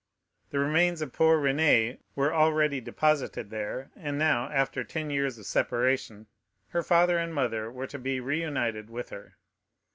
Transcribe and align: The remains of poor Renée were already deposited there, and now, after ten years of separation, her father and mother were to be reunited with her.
The 0.49 0.57
remains 0.57 1.03
of 1.03 1.13
poor 1.13 1.37
Renée 1.37 1.99
were 2.15 2.33
already 2.33 2.81
deposited 2.81 3.51
there, 3.51 3.91
and 3.95 4.17
now, 4.17 4.49
after 4.49 4.83
ten 4.83 5.11
years 5.11 5.37
of 5.37 5.45
separation, 5.45 6.25
her 6.69 6.81
father 6.81 7.19
and 7.19 7.31
mother 7.31 7.71
were 7.71 7.85
to 7.85 7.99
be 7.99 8.19
reunited 8.19 8.89
with 8.89 9.11
her. 9.11 9.35